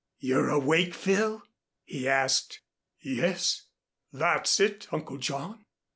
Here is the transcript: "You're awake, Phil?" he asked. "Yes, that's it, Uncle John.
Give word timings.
"You're 0.17 0.49
awake, 0.49 0.95
Phil?" 0.95 1.43
he 1.83 2.09
asked. 2.09 2.61
"Yes, 3.01 3.67
that's 4.11 4.59
it, 4.59 4.87
Uncle 4.91 5.19
John. 5.19 5.63